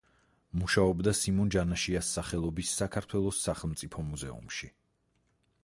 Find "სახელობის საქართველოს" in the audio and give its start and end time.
2.17-3.45